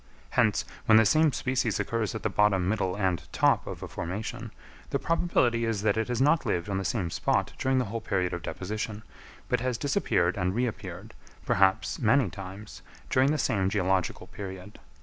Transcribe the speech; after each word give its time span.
Hence, 0.31 0.65
when 0.87 0.97
the 0.97 1.05
same 1.05 1.31
species 1.31 1.79
occurs 1.79 2.15
at 2.15 2.23
the 2.23 2.29
bottom, 2.31 2.67
middle, 2.67 2.95
and 2.97 3.21
top 3.31 3.67
of 3.67 3.83
a 3.83 3.87
formation, 3.87 4.49
the 4.89 4.97
probability 4.97 5.63
is 5.63 5.83
that 5.83 5.95
it 5.95 6.07
has 6.07 6.19
not 6.19 6.43
lived 6.43 6.69
on 6.69 6.79
the 6.79 6.83
same 6.83 7.11
spot 7.11 7.53
during 7.59 7.77
the 7.77 7.85
whole 7.85 8.01
period 8.01 8.33
of 8.33 8.41
deposition, 8.41 9.03
but 9.47 9.59
has 9.59 9.77
disappeared 9.77 10.37
and 10.37 10.55
reappeared, 10.55 11.13
perhaps 11.45 11.99
many 11.99 12.31
times, 12.31 12.81
during 13.11 13.31
the 13.31 13.37
same 13.37 13.69
geological 13.69 14.25
period. 14.25 14.79